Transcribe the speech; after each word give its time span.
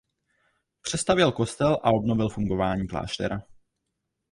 Přestavěl 0.81 1.31
kostel 1.31 1.77
a 1.83 1.91
obnovil 1.91 2.29
fungování 2.29 2.87
kláštera. 2.87 3.39